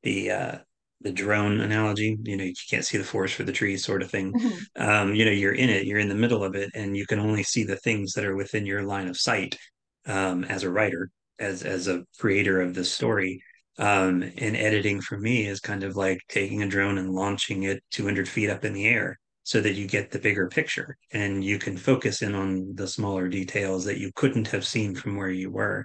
[0.02, 0.58] the uh
[1.02, 4.10] the drone analogy you know you can't see the forest for the trees sort of
[4.10, 4.32] thing.
[4.32, 4.82] Mm-hmm.
[4.82, 7.18] um you know you're in it you're in the middle of it and you can
[7.18, 9.58] only see the things that are within your line of sight
[10.06, 13.42] um, as a writer, as as a creator of the story.
[13.78, 17.82] Um, and editing for me is kind of like taking a drone and launching it
[17.90, 21.58] 200 feet up in the air so that you get the bigger picture and you
[21.58, 25.50] can focus in on the smaller details that you couldn't have seen from where you
[25.50, 25.84] were.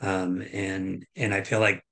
[0.00, 1.82] Um, and and I feel like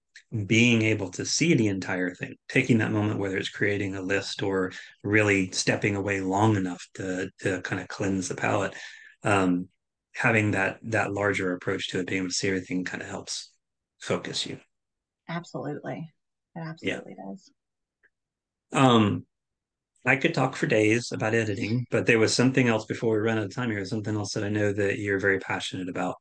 [0.47, 4.43] being able to see the entire thing, taking that moment, whether it's creating a list
[4.43, 8.75] or really stepping away long enough to to kind of cleanse the palette,
[9.23, 9.69] um,
[10.15, 13.51] having that that larger approach to it, being able to see everything kind of helps
[14.01, 14.59] focus you.
[15.29, 16.11] Absolutely.
[16.55, 17.25] It absolutely yeah.
[17.31, 17.51] does.
[18.73, 19.27] Um
[20.07, 23.39] I could talk for days about editing, but there was something else before we run
[23.39, 26.17] out of time here, something else that I know that you're very passionate about.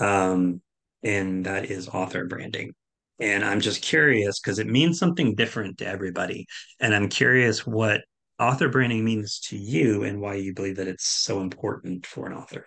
[0.00, 0.62] Um,
[1.02, 2.72] and that is author branding.
[3.20, 6.46] And I'm just curious because it means something different to everybody.
[6.80, 8.00] And I'm curious what
[8.38, 12.32] author branding means to you and why you believe that it's so important for an
[12.32, 12.66] author.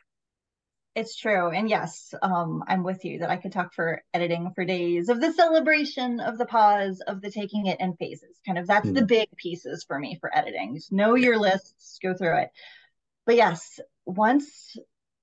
[0.93, 1.49] It's true.
[1.49, 5.21] And yes, um, I'm with you that I could talk for editing for days of
[5.21, 8.39] the celebration, of the pause, of the taking it in phases.
[8.45, 8.95] Kind of that's mm.
[8.95, 9.05] the hmm.
[9.05, 10.75] big pieces for me for editing.
[10.75, 12.49] Just know your lists, go through it.
[13.25, 14.75] But yes, once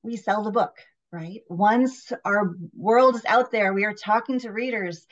[0.02, 0.74] we sell the book,
[1.12, 1.42] right?
[1.50, 5.06] Once our world is out there, we are talking to readers.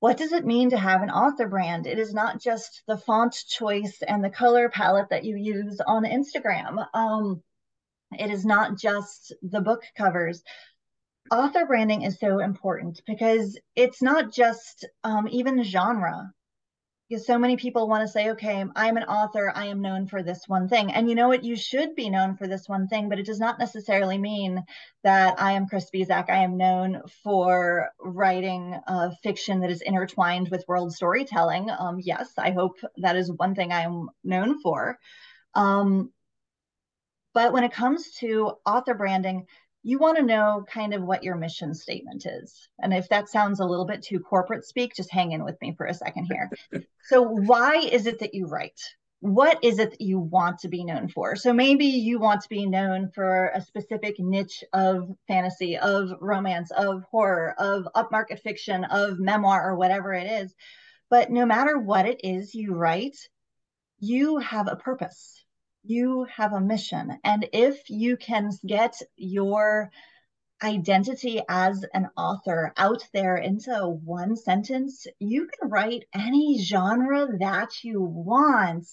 [0.00, 1.86] What does it mean to have an author brand?
[1.86, 6.04] It is not just the font choice and the color palette that you use on
[6.04, 6.86] Instagram.
[6.92, 7.42] Um,
[8.18, 10.42] it is not just the book covers.
[11.30, 16.32] Author branding is so important because it's not just um, even genre
[17.10, 19.52] because so many people want to say, okay, I'm an author.
[19.52, 20.92] I am known for this one thing.
[20.92, 21.42] And you know what?
[21.42, 24.62] You should be known for this one thing, but it does not necessarily mean
[25.02, 26.30] that I am Kris Spisak.
[26.30, 31.68] I am known for writing uh, fiction that is intertwined with world storytelling.
[31.76, 34.96] Um, yes, I hope that is one thing I am known for.
[35.54, 36.12] Um,
[37.32, 39.46] but when it comes to author branding,
[39.82, 42.68] you want to know kind of what your mission statement is.
[42.80, 45.74] And if that sounds a little bit too corporate speak, just hang in with me
[45.76, 46.50] for a second here.
[47.04, 48.80] so, why is it that you write?
[49.20, 51.36] What is it that you want to be known for?
[51.36, 56.70] So, maybe you want to be known for a specific niche of fantasy, of romance,
[56.72, 60.54] of horror, of upmarket fiction, of memoir, or whatever it is.
[61.08, 63.16] But no matter what it is you write,
[63.98, 65.39] you have a purpose
[65.82, 67.18] you have a mission.
[67.24, 69.90] And if you can get your
[70.62, 77.82] identity as an author out there into one sentence, you can write any genre that
[77.82, 78.86] you want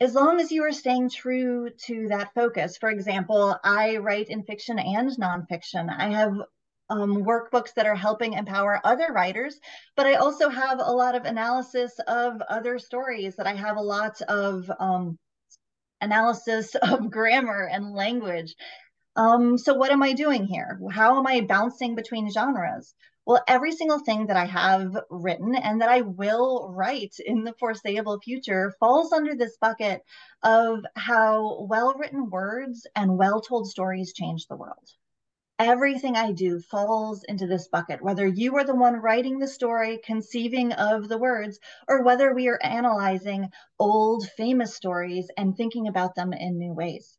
[0.00, 2.76] as long as you are staying true to that focus.
[2.76, 5.92] For example, I write in fiction and nonfiction.
[5.92, 6.34] I have
[6.90, 9.58] um, workbooks that are helping empower other writers,
[9.96, 13.82] but I also have a lot of analysis of other stories that I have a
[13.82, 15.18] lot of um,
[16.00, 18.54] analysis of grammar and language.
[19.16, 20.80] Um, so, what am I doing here?
[20.92, 22.94] How am I bouncing between genres?
[23.26, 27.52] Well, every single thing that I have written and that I will write in the
[27.58, 30.02] foreseeable future falls under this bucket
[30.42, 34.88] of how well written words and well told stories change the world
[35.58, 39.98] everything I do falls into this bucket, whether you are the one writing the story,
[40.04, 46.14] conceiving of the words, or whether we are analyzing old famous stories and thinking about
[46.14, 47.18] them in new ways.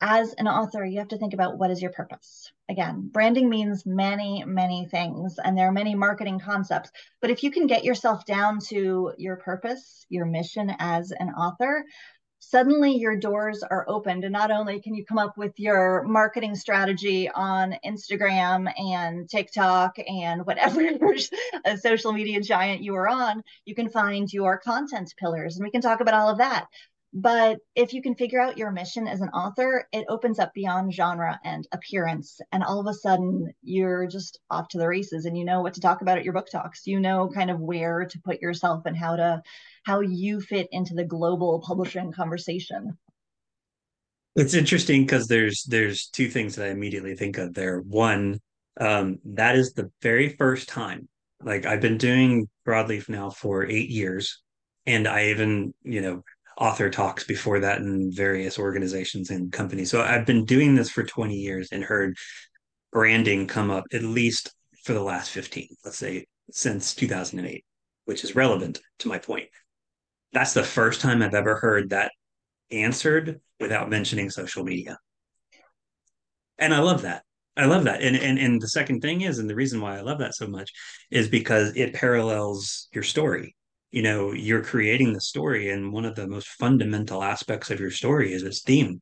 [0.00, 2.50] As an author, you have to think about what is your purpose.
[2.70, 6.90] Again, branding means many, many things, and there are many marketing concepts.
[7.20, 11.84] But if you can get yourself down to your purpose, your mission as an author,
[12.40, 16.54] suddenly your doors are opened and not only can you come up with your marketing
[16.54, 20.80] strategy on instagram and tiktok and whatever
[21.76, 25.82] social media giant you are on you can find your content pillars and we can
[25.82, 26.66] talk about all of that
[27.12, 30.94] but if you can figure out your mission as an author, it opens up beyond
[30.94, 32.40] genre and appearance.
[32.52, 35.74] And all of a sudden, you're just off to the races and you know what
[35.74, 36.86] to talk about at your book talks.
[36.86, 39.42] You know kind of where to put yourself and how to
[39.84, 42.98] how you fit into the global publishing conversation.
[44.36, 47.80] It's interesting because there's there's two things that I immediately think of there.
[47.80, 48.40] One,
[48.80, 51.08] um, that is the very first time.
[51.42, 54.40] Like I've been doing broadleaf now for eight years,
[54.86, 56.22] and I even you know
[56.58, 59.90] author talks before that in various organizations and companies.
[59.90, 62.16] So I've been doing this for 20 years and heard
[62.92, 64.52] branding come up at least
[64.84, 67.64] for the last 15, let's say since 2008,
[68.04, 69.48] which is relevant to my point
[70.32, 72.12] that's the first time I've ever heard that
[72.70, 74.98] answered without mentioning social media.
[76.58, 77.24] And I love that.
[77.56, 78.02] I love that.
[78.02, 80.46] And and and the second thing is, and the reason why I love that so
[80.46, 80.70] much
[81.10, 83.56] is because it parallels your story.
[83.90, 87.90] You know, you're creating the story, and one of the most fundamental aspects of your
[87.90, 89.00] story is its theme.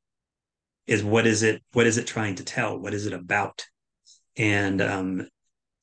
[0.86, 1.62] Is what is it?
[1.72, 2.78] What is it trying to tell?
[2.78, 3.64] What is it about?
[4.36, 5.28] And um,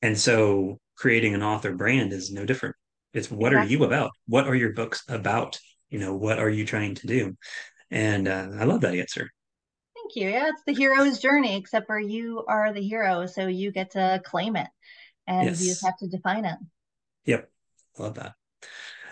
[0.02, 2.74] and so creating an author brand is no different.
[3.16, 3.76] It's what exactly.
[3.76, 4.10] are you about?
[4.26, 5.58] What are your books about?
[5.88, 7.36] You know, what are you trying to do?
[7.90, 9.30] And uh, I love that answer.
[9.94, 10.28] Thank you.
[10.28, 14.20] Yeah, it's the hero's journey, except for you are the hero, so you get to
[14.24, 14.68] claim it,
[15.26, 15.62] and yes.
[15.62, 16.58] you just have to define it.
[17.24, 17.50] Yep,
[17.98, 18.34] love that.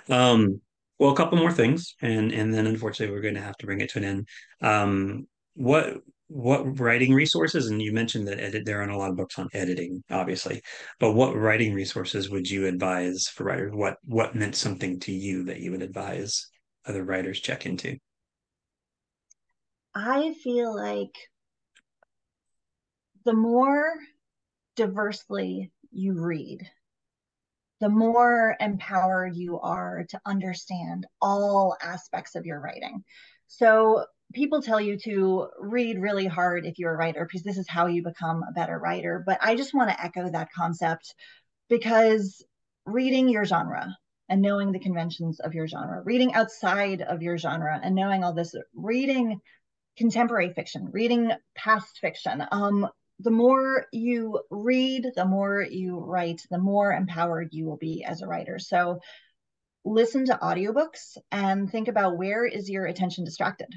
[0.09, 0.61] Um,
[0.99, 3.81] well, a couple more things, and and then unfortunately we're going to have to bring
[3.81, 4.29] it to an end.
[4.61, 9.17] Um, what what writing resources and you mentioned that edit there aren't a lot of
[9.17, 10.61] books on editing obviously
[10.99, 13.73] but what writing resources would you advise for writers?
[13.75, 16.49] What what meant something to you that you would advise
[16.87, 17.99] other writers check into?
[19.95, 21.15] I feel like
[23.25, 23.95] the more
[24.77, 26.69] diversely you read
[27.81, 33.05] the more empowered you are to understand all aspects of your writing.
[33.47, 37.69] So people tell you to read really hard if you're a writer because this is
[37.69, 39.23] how you become a better writer.
[39.25, 41.15] But I just want to echo that concept
[41.69, 42.45] because
[42.85, 43.97] reading your genre
[44.29, 48.35] and knowing the conventions of your genre, reading outside of your genre and knowing all
[48.35, 49.41] this, reading
[49.97, 52.45] contemporary fiction, reading past fiction.
[52.51, 52.89] Um,
[53.21, 58.23] the more you read, the more you write, the more empowered you will be as
[58.23, 58.59] a writer.
[58.59, 58.99] So
[59.85, 63.69] listen to audiobooks and think about where is your attention distracted.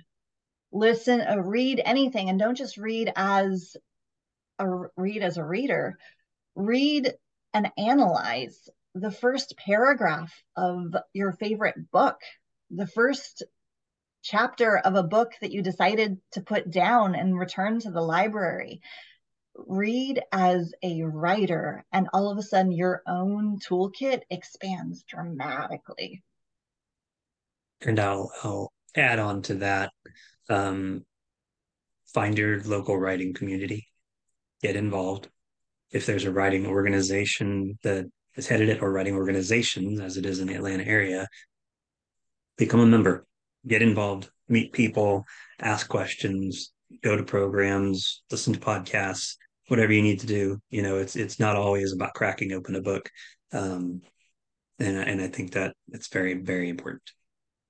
[0.71, 3.75] Listen, uh, read anything, and don't just read as
[4.59, 5.97] a read as a reader.
[6.55, 7.13] Read
[7.53, 12.19] and analyze the first paragraph of your favorite book,
[12.69, 13.43] the first
[14.23, 18.81] chapter of a book that you decided to put down and return to the library.
[19.55, 26.23] Read as a writer, and all of a sudden, your own toolkit expands dramatically.
[27.81, 29.91] And I'll, I'll add on to that
[30.49, 31.05] um,
[32.13, 33.87] find your local writing community,
[34.61, 35.29] get involved.
[35.91, 40.39] If there's a writing organization that is headed it or writing organizations, as it is
[40.39, 41.27] in the Atlanta area,
[42.57, 43.25] become a member.
[43.65, 45.25] Get involved, meet people,
[45.59, 46.71] ask questions,
[47.03, 49.35] go to programs, listen to podcasts,
[49.67, 50.59] whatever you need to do.
[50.69, 53.09] You know, it's it's not always about cracking open a book,
[53.51, 54.01] um,
[54.79, 57.03] and and I think that it's very very important.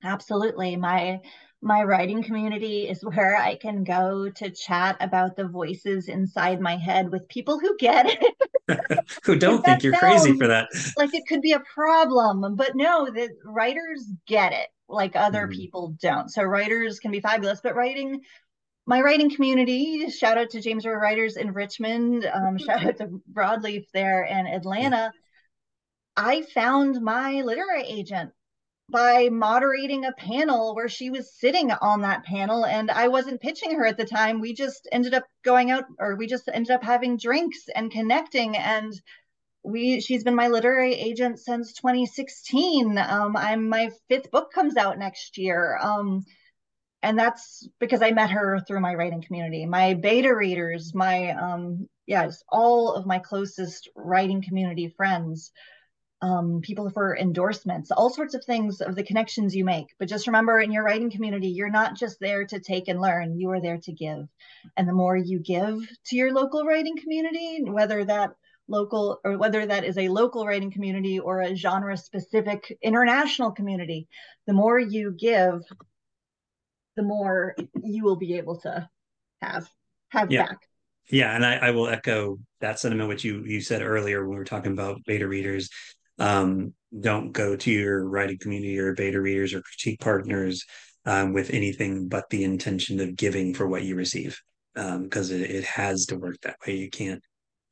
[0.03, 1.19] Absolutely, my
[1.61, 6.77] my writing community is where I can go to chat about the voices inside my
[6.77, 8.35] head with people who get it.
[9.23, 10.67] who don't think you're crazy for that.
[10.97, 15.57] Like it could be a problem, but no, the writers get it like other mm-hmm.
[15.57, 16.29] people don't.
[16.29, 18.21] So writers can be fabulous, but writing
[18.85, 23.21] my writing community, shout out to James River Writers in Richmond, um, shout out to
[23.33, 25.11] Broadleaf there in Atlanta.
[26.15, 28.31] I found my literary agent
[28.89, 33.75] by moderating a panel where she was sitting on that panel and I wasn't pitching
[33.75, 34.39] her at the time.
[34.39, 38.55] We just ended up going out or we just ended up having drinks and connecting
[38.55, 38.93] and
[39.63, 44.97] we she's been my literary agent since 2016 um, i'm my fifth book comes out
[44.97, 45.77] next year.
[45.81, 46.23] Um,
[47.03, 51.87] and that's because i met her through my writing community my beta readers my um,
[52.05, 55.51] yes all of my closest writing community friends
[56.21, 59.93] um, people for endorsements all sorts of things of the connections you make.
[59.99, 63.39] But just remember in your writing community you're not just there to take and learn
[63.39, 64.27] you are there to give.
[64.75, 68.31] And the more you give to your local writing community whether that
[68.67, 74.07] local or whether that is a local writing community or a genre specific international community
[74.45, 75.61] the more you give
[76.95, 78.89] the more you will be able to
[79.41, 79.69] have
[80.09, 80.47] have yeah.
[80.47, 80.57] back.
[81.09, 84.35] Yeah and I, I will echo that sentiment which you you said earlier when we
[84.37, 85.69] were talking about beta readers
[86.19, 90.65] um, don't go to your writing community or beta readers or critique partners
[91.05, 94.39] um, with anything but the intention of giving for what you receive
[94.73, 97.21] because um, it, it has to work that way you can't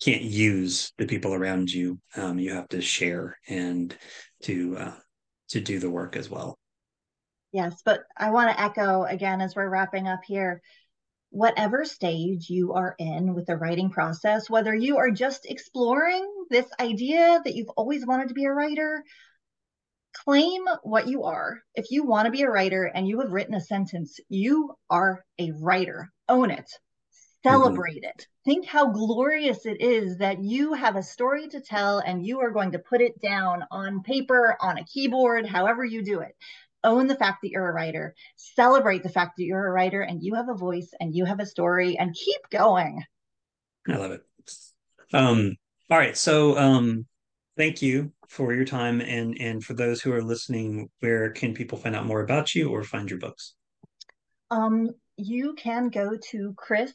[0.02, 2.00] can't use the people around you.
[2.16, 3.96] Um, you have to share and
[4.44, 4.94] to uh,
[5.50, 6.58] to do the work as well.
[7.52, 10.62] Yes, but I want to echo again as we're wrapping up here.
[11.36, 16.66] Whatever stage you are in with the writing process, whether you are just exploring this
[16.80, 19.04] idea that you've always wanted to be a writer,
[20.14, 21.60] claim what you are.
[21.74, 25.26] If you want to be a writer and you have written a sentence, you are
[25.38, 26.10] a writer.
[26.30, 26.70] Own it.
[27.46, 27.50] Mm-hmm.
[27.50, 28.20] celebrate mm-hmm.
[28.20, 28.28] it.
[28.44, 32.52] Think how glorious it is that you have a story to tell and you are
[32.52, 36.36] going to put it down on paper, on a keyboard, however you do it.
[36.86, 40.24] Own the fact that you're a writer, celebrate the fact that you're a writer and
[40.24, 43.04] you have a voice and you have a story and keep going.
[43.90, 44.22] I love it.
[45.14, 45.58] Um,
[45.90, 46.16] all right.
[46.16, 47.06] So um,
[47.58, 51.78] thank you for your time and and for those who are listening, where can people
[51.78, 53.54] find out more about you or find your books?
[54.50, 56.94] Um, you can go to Kris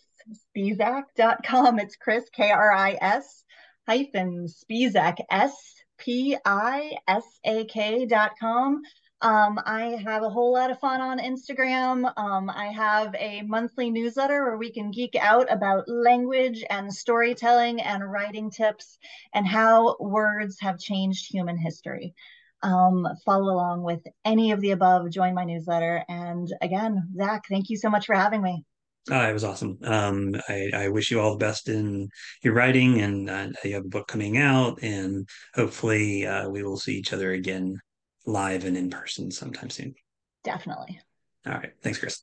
[0.57, 1.78] spisak.com.
[1.78, 3.45] It's Kris, K R I S
[3.86, 8.82] hyphen Spisak, S P I S A K.com.
[9.22, 12.10] Um, I have a whole lot of fun on Instagram.
[12.16, 17.82] Um, I have a monthly newsletter where we can geek out about language and storytelling
[17.82, 18.98] and writing tips
[19.34, 22.14] and how words have changed human history.
[22.62, 26.02] Um, follow along with any of the above, join my newsletter.
[26.08, 28.64] And again, Zach, thank you so much for having me.
[29.10, 29.78] Oh, it was awesome.
[29.82, 32.10] Um, I, I, wish you all the best in
[32.42, 36.76] your writing, and uh, you have a book coming out, and hopefully uh, we will
[36.76, 37.80] see each other again
[38.26, 39.94] live and in person sometime soon.
[40.44, 41.00] Definitely.
[41.46, 41.72] All right.
[41.82, 42.22] Thanks, Kris.